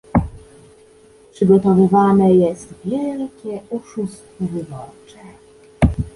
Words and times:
Przygotowywane 1.31 2.33
jest 2.35 2.73
wielkie 2.85 3.61
oszustwo 3.69 4.31
wyborcze 4.39 5.19